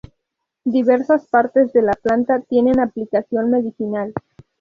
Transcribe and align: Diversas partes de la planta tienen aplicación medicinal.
Diversas 0.65 1.27
partes 1.27 1.71
de 1.73 1.83
la 1.83 1.91
planta 1.93 2.39
tienen 2.39 2.79
aplicación 2.79 3.51
medicinal. 3.51 4.15